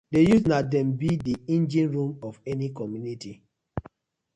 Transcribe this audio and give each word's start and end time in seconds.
Di 0.13 0.19
youths 0.27 0.49
na 0.49 0.57
dem 0.71 0.87
bi 0.99 1.09
di 1.25 1.33
engine 1.55 1.89
room 1.95 2.11
of 2.27 2.35
any 2.53 2.69
community. 2.79 3.33